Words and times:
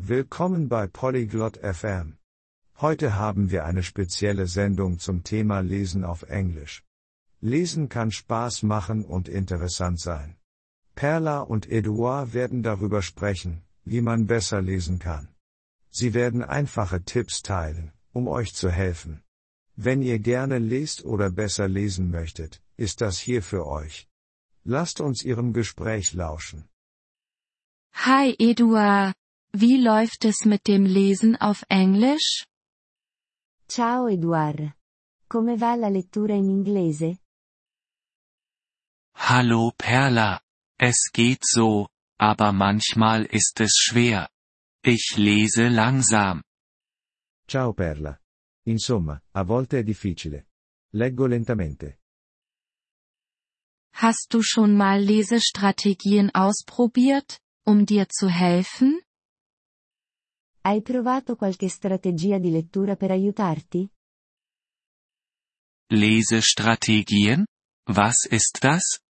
Willkommen 0.00 0.68
bei 0.68 0.86
Polyglot 0.86 1.56
FM. 1.56 2.18
Heute 2.76 3.16
haben 3.16 3.50
wir 3.50 3.64
eine 3.64 3.82
spezielle 3.82 4.46
Sendung 4.46 5.00
zum 5.00 5.24
Thema 5.24 5.58
Lesen 5.58 6.04
auf 6.04 6.22
Englisch. 6.22 6.84
Lesen 7.40 7.88
kann 7.88 8.12
Spaß 8.12 8.62
machen 8.62 9.04
und 9.04 9.28
interessant 9.28 9.98
sein. 9.98 10.36
Perla 10.94 11.40
und 11.40 11.68
Eduard 11.68 12.32
werden 12.32 12.62
darüber 12.62 13.02
sprechen, 13.02 13.64
wie 13.84 14.00
man 14.00 14.28
besser 14.28 14.62
lesen 14.62 15.00
kann. 15.00 15.34
Sie 15.90 16.14
werden 16.14 16.44
einfache 16.44 17.02
Tipps 17.02 17.42
teilen, 17.42 17.90
um 18.12 18.28
euch 18.28 18.54
zu 18.54 18.70
helfen. 18.70 19.24
Wenn 19.74 20.00
ihr 20.00 20.20
gerne 20.20 20.58
lest 20.58 21.04
oder 21.04 21.28
besser 21.28 21.66
lesen 21.66 22.08
möchtet, 22.12 22.62
ist 22.76 23.00
das 23.00 23.18
hier 23.18 23.42
für 23.42 23.66
euch. 23.66 24.08
Lasst 24.62 25.00
uns 25.00 25.24
ihrem 25.24 25.52
Gespräch 25.52 26.12
lauschen. 26.14 26.68
Hi 27.92 28.36
Eduard, 28.38 29.12
wie 29.52 29.76
läuft 29.76 30.24
es 30.24 30.44
mit 30.44 30.66
dem 30.66 30.84
Lesen 30.84 31.36
auf 31.36 31.64
Englisch? 31.68 32.44
Ciao 33.68 34.08
Eduard. 34.08 34.74
Come 35.28 35.56
va 35.60 35.74
la 35.74 35.88
lettura 35.88 36.34
in 36.34 36.48
inglese? 36.48 37.18
Hallo 39.14 39.72
Perla. 39.76 40.40
Es 40.78 41.10
geht 41.12 41.44
so, 41.44 41.88
aber 42.18 42.52
manchmal 42.52 43.24
ist 43.24 43.60
es 43.60 43.72
schwer. 43.76 44.28
Ich 44.82 45.16
lese 45.16 45.68
langsam. 45.68 46.42
Ciao 47.46 47.72
Perla. 47.72 48.18
Insomma, 48.64 49.20
a 49.32 49.42
volte 49.44 49.78
è 49.78 49.82
difficile. 49.82 50.46
Leggo 50.92 51.26
lentamente. 51.26 51.98
Hast 53.92 54.28
du 54.30 54.42
schon 54.42 54.76
mal 54.76 55.00
Lesestrategien 55.02 56.30
ausprobiert, 56.34 57.40
um 57.64 57.84
dir 57.84 58.08
zu 58.08 58.28
helfen? 58.28 59.00
Hai 60.68 60.82
provato 60.82 61.34
qualche 61.34 61.70
strategia 61.70 62.36
di 62.36 62.50
lettura 62.50 62.94
per 62.94 63.10
aiutarti? 63.10 63.90
Lesestrategien? 65.94 67.46
Was 67.86 68.26
ist 68.30 68.58
das? 68.60 69.00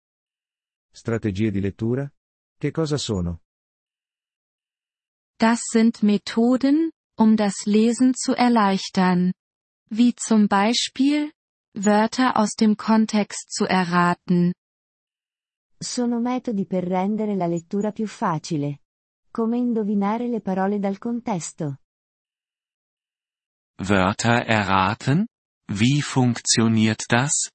Strategie 0.93 1.51
di 1.51 1.59
lettura? 1.59 2.09
Che 2.57 2.71
cosa 2.71 2.97
sono? 2.97 3.41
Das 5.37 5.59
sind 5.73 6.05
Methoden, 6.05 6.91
um 7.19 7.35
das 7.35 7.67
Lesen 7.67 8.15
zu 8.15 8.37
erleichtern. 8.37 9.33
Wie 9.91 10.15
zum 10.15 10.47
Beispiel, 10.47 11.33
Wörter 11.75 12.37
aus 12.37 12.55
dem 12.55 12.77
Kontext 12.77 13.51
zu 13.51 13.65
erraten. 13.65 14.53
Sono 15.77 16.21
metodi 16.21 16.67
per 16.67 16.85
rendere 16.85 17.35
la 17.35 17.47
lettura 17.49 17.91
più 17.91 18.07
facile. 18.07 18.83
Come 19.31 19.59
indovinare 19.59 20.29
le 20.29 20.41
parole 20.41 20.79
dal 20.79 20.99
contesto. 20.99 21.79
Wörter 23.77 24.45
erraten? 24.47 25.27
Wie 25.69 26.01
funktioniert 26.03 27.05
das? 27.09 27.51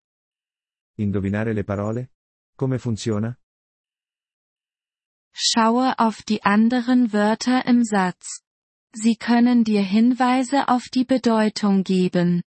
Indovinare 0.97 1.53
le 1.53 1.63
parole? 1.63 2.09
Come 2.55 2.77
funziona? 2.79 3.35
Schaue 5.33 5.97
auf 5.97 6.21
die 6.21 6.44
anderen 6.44 7.11
Wörter 7.11 7.66
im 7.66 7.83
Satz. 7.83 8.41
Sie 8.94 9.16
können 9.16 9.63
dir 9.63 9.81
Hinweise 9.81 10.67
auf 10.67 10.89
die 10.89 11.05
Bedeutung 11.05 11.83
geben. 11.83 12.44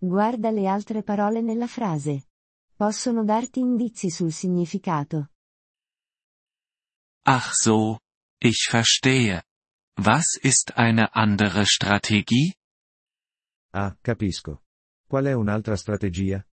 Guarda 0.00 0.50
le 0.50 0.70
altre 0.70 1.02
parole 1.02 1.42
nella 1.42 1.66
frase. 1.66 2.22
Possono 2.74 3.24
darti 3.24 3.60
indizi 3.60 4.08
sul 4.08 4.32
significato. 4.32 5.28
Ach 7.30 7.52
so, 7.52 7.98
ich 8.40 8.68
verstehe. 8.70 9.42
Was 9.96 10.38
ist 10.40 10.78
eine 10.78 11.14
andere 11.14 11.66
Strategie? 11.66 12.54
Ah, 13.70 13.94
capisco. 14.02 14.62
Qual 15.10 15.26
è 15.26 15.34
un'altra 15.34 15.76
strategia? 15.76 16.46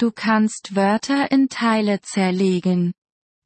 Du 0.00 0.10
kannst 0.10 0.74
Wörter 0.74 1.30
in 1.30 1.48
Teile 1.48 2.00
zerlegen. 2.00 2.92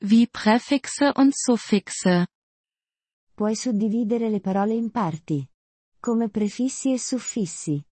Wie 0.00 0.27
Präfixe 0.27 1.12
und 1.12 1.34
Suffixe. 1.37 2.27
Puoi 3.37 3.55
suddividere 3.56 4.31
le 4.31 4.41
parole 4.41 4.72
in 4.72 4.91
parti. 4.91 5.47
Come 6.00 6.31
prefissi 6.31 6.94
e 6.94 6.99
suffissi. 6.99 7.84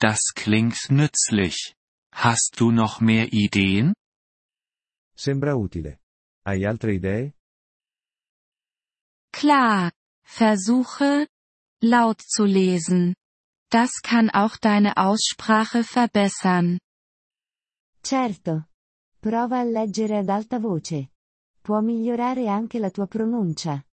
Das 0.00 0.32
klingt 0.34 0.88
nützlich. 0.88 1.74
Hast 2.14 2.54
du 2.58 2.70
noch 2.70 3.02
mehr 3.02 3.34
Ideen? 3.34 3.92
Sembra 5.22 5.54
utile. 5.54 6.00
Hai 6.44 6.64
altre 6.64 6.94
idee? 6.94 7.34
Klar. 9.30 9.92
Versuche, 10.24 11.28
laut 11.80 12.20
zu 12.20 12.44
lesen. 12.44 13.14
Das 13.70 14.00
kann 14.02 14.30
auch 14.30 14.56
deine 14.56 14.96
Aussprache 14.96 15.84
verbessern. 15.84 16.78
Certo. 18.02 18.66
Prova 19.20 19.60
a 19.60 19.62
leggere 19.62 20.18
ad 20.18 20.28
alta 20.28 20.58
voce. 20.58 21.12
Può 21.62 21.80
migliorare 21.80 22.48
anche 22.48 22.80
la 22.80 22.90
tua 22.90 23.06
pronuncia. 23.06 23.84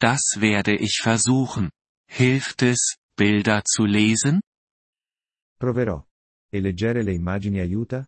Das 0.00 0.40
werde 0.40 0.74
ich 0.74 1.00
versuchen. 1.00 1.70
Hilft 2.08 2.62
es, 2.62 2.96
Bilder 3.16 3.62
zu 3.64 3.84
lesen? 3.84 4.40
Proverò. 5.56 6.04
E 6.50 6.60
leggere 6.60 7.04
le 7.04 7.12
immagini 7.12 7.60
aiuta? 7.60 8.04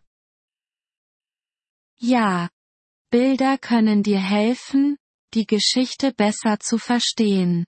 Ja. 1.99 2.49
Bilder 3.09 3.57
können 3.57 4.03
dir 4.03 4.19
helfen, 4.19 4.97
die 5.33 5.45
Geschichte 5.45 6.13
besser 6.13 6.59
zu 6.59 6.77
verstehen. 6.77 7.65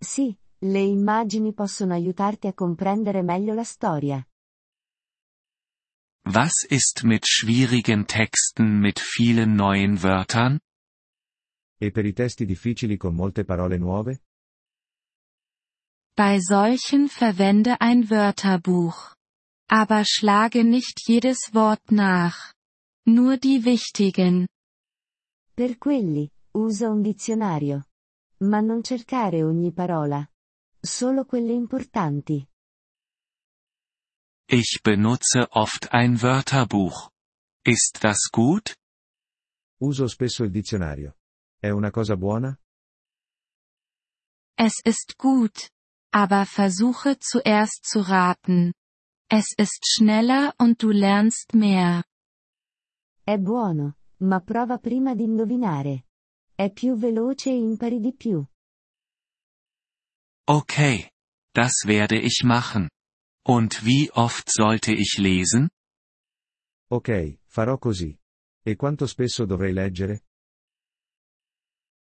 Sì, 0.00 0.36
le 0.60 0.80
immagini 0.80 1.52
possono 1.52 1.94
aiutarti 1.94 2.46
a 2.46 2.54
comprendere 2.54 3.22
meglio 3.22 3.54
la 3.54 3.64
storia. 3.64 4.26
Was 6.26 6.64
ist 6.64 7.04
mit 7.04 7.26
schwierigen 7.26 8.06
Texten 8.06 8.80
mit 8.80 8.98
vielen 8.98 9.56
neuen 9.56 10.02
Wörtern? 10.02 10.58
E 11.78 11.90
per 11.90 12.06
i 12.06 12.14
testi 12.14 12.46
difficili 12.46 12.96
con 12.96 13.14
molte 13.14 13.44
parole 13.44 13.76
nuove? 13.76 14.22
Bei 16.16 16.38
solchen 16.40 17.08
verwende 17.08 17.78
ein 17.80 18.08
Wörterbuch. 18.08 19.14
Aber 19.68 20.04
schlage 20.06 20.64
nicht 20.64 21.06
jedes 21.06 21.52
Wort 21.52 21.90
nach. 21.90 22.53
Nur 23.06 23.36
die 23.36 23.64
wichtigen. 23.64 24.48
Per 25.54 25.76
quelli, 25.76 26.30
usa 26.52 26.88
un 26.88 27.02
dizionario. 27.02 27.88
Ma 28.40 28.60
non 28.60 28.82
cercare 28.82 29.42
ogni 29.42 29.72
parola. 29.72 30.26
Solo 30.80 31.26
quelle 31.26 31.52
importanti. 31.52 32.46
Ich 34.48 34.80
benutze 34.82 35.46
oft 35.50 35.92
ein 35.92 36.22
Wörterbuch. 36.22 37.10
Ist 37.66 38.02
das 38.02 38.30
gut? 38.30 38.74
Uso 39.80 40.06
spesso 40.06 40.42
il 40.44 40.50
dizionario. 40.50 41.16
È 41.60 41.70
una 41.70 41.90
cosa 41.90 42.16
buona? 42.16 42.58
Es 44.56 44.80
ist 44.82 45.16
gut. 45.18 45.70
Aber 46.10 46.46
versuche 46.46 47.18
zuerst 47.18 47.84
zu 47.84 48.00
raten. 48.00 48.72
Es 49.28 49.52
ist 49.58 49.84
schneller 49.84 50.54
und 50.58 50.82
du 50.82 50.90
lernst 50.90 51.54
mehr. 51.54 52.04
È 53.24 53.38
buono, 53.38 53.96
ma 54.18 54.40
prova 54.40 54.76
prima 54.76 55.14
di 55.14 55.22
indovinare. 55.22 56.04
È 56.54 56.70
più 56.70 56.94
veloce 56.94 57.48
e 57.48 57.56
impari 57.56 57.98
di 57.98 58.12
più. 58.14 58.44
Okay. 60.46 61.10
Das 61.54 61.84
werde 61.86 62.18
ich 62.18 62.42
machen. 62.44 62.90
Und 63.46 63.84
wie 63.84 64.10
oft 64.12 64.50
sollte 64.50 64.92
ich 64.92 65.16
lesen? 65.18 65.70
Ok, 66.90 67.38
farò 67.46 67.78
così. 67.78 68.18
E 68.62 68.76
quanto 68.76 69.06
spesso 69.06 69.46
dovrei 69.46 69.72
leggere? 69.72 70.22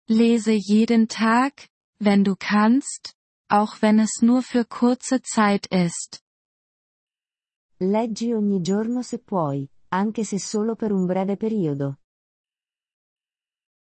Lese 0.07 0.53
jeden 0.53 1.07
Tag, 1.07 1.69
wenn 1.99 2.23
du 2.23 2.35
kannst, 2.37 3.15
auch 3.49 3.81
wenn 3.81 3.99
es 3.99 4.21
nur 4.21 4.43
für 4.43 4.65
kurze 4.65 5.21
Zeit 5.21 5.67
ist. 5.67 6.21
Leggi 7.79 8.33
ogni 8.33 8.61
giorno 8.61 9.01
se 9.01 9.17
puoi, 9.17 9.67
anche 9.91 10.23
se 10.23 10.39
solo 10.39 10.75
per 10.75 10.91
un 10.91 11.05
breve 11.05 11.37
periodo. 11.37 11.97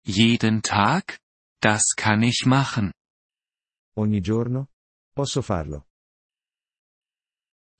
Jeden 0.04 0.62
Tag? 0.62 1.20
Das 1.60 1.94
kann 1.96 2.24
ich 2.24 2.46
machen. 2.46 2.92
Ogni 3.96 4.20
giorno? 4.22 4.70
Posso 5.14 5.42
farlo. 5.42 5.86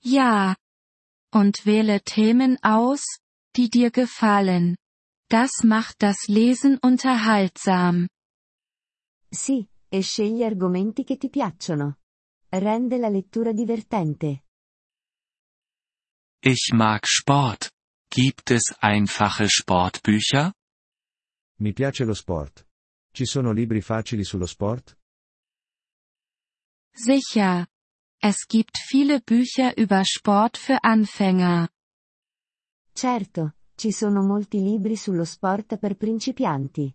Ja. 0.04 0.54
Und 1.34 1.64
wähle 1.64 2.02
Themen 2.02 2.58
aus, 2.62 3.04
die 3.56 3.68
dir 3.68 3.90
gefallen. 3.90 4.76
Das 5.28 5.64
macht 5.64 6.02
das 6.02 6.28
Lesen 6.28 6.78
unterhaltsam. 6.80 8.06
Sì, 9.30 9.66
e 9.88 10.02
scegli 10.02 10.42
argomenti 10.44 11.04
che 11.04 11.16
ti 11.16 11.30
piacciono. 11.30 11.98
Rende 12.50 12.98
la 12.98 13.08
lettura 13.08 13.52
divertente. 13.52 14.44
Ich 16.44 16.72
mag 16.72 17.06
Sport. 17.06 17.70
Gibt 18.14 18.50
es 18.50 18.74
einfache 18.78 19.48
Sportbücher? 19.48 20.52
Mi 21.60 21.72
piace 21.72 22.04
lo 22.04 22.12
sport. 22.12 22.66
Ci 23.10 23.24
sono 23.24 23.52
libri 23.52 23.80
facili 23.80 24.22
sullo 24.22 24.44
sport? 24.44 24.98
Sicher. 26.94 27.66
Es 28.20 28.46
gibt 28.46 28.76
viele 28.76 29.22
Bücher 29.22 29.74
über 29.78 30.04
Sport 30.04 30.58
für 30.58 30.82
Anfänger. 30.82 31.70
Certo, 32.92 33.54
ci 33.76 33.92
sono 33.92 34.22
molti 34.22 34.58
libri 34.60 34.96
sullo 34.96 35.24
sport 35.24 35.78
per 35.78 35.96
principianti. 35.96 36.94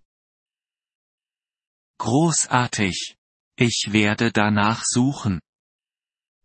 Großartig. 1.97 3.17
Ich 3.55 3.89
werde 3.91 4.31
danach 4.31 4.83
suchen. 4.85 5.41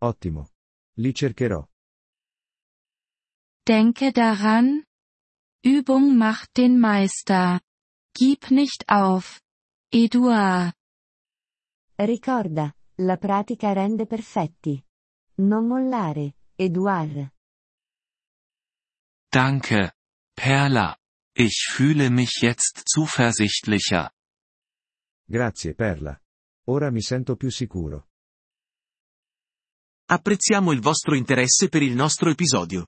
Ottimo. 0.01 0.49
Li 0.97 1.13
cercherò. 1.13 1.63
Denke 3.67 4.11
daran. 4.11 4.83
Übung 5.63 6.17
macht 6.17 6.57
den 6.57 6.79
Meister. 6.79 7.61
Gib 8.13 8.51
nicht 8.51 8.89
auf. 8.89 9.39
Eduard. 9.89 10.73
Ricorda, 11.97 12.73
la 12.97 13.15
pratica 13.15 13.71
rende 13.71 14.05
perfetti. 14.05 14.83
Non 15.37 15.67
mollare, 15.67 16.33
Eduard. 16.57 17.31
Danke, 19.31 19.93
Perla. 20.35 20.97
Ich 21.35 21.69
fühle 21.71 22.09
mich 22.09 22.41
jetzt 22.41 22.83
zuversichtlicher. 22.85 24.11
Grazie 25.25 25.73
Perla. 25.73 26.19
Ora 26.67 26.91
mi 26.91 27.01
sento 27.01 27.37
più 27.37 27.49
sicuro. 27.49 28.09
Apprezziamo 30.09 30.73
il 30.73 30.81
vostro 30.81 31.15
interesse 31.15 31.69
per 31.69 31.81
il 31.81 31.95
nostro 31.95 32.29
episodio. 32.29 32.87